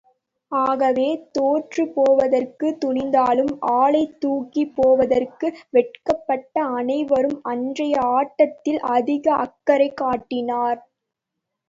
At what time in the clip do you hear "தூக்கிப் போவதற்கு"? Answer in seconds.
4.19-5.47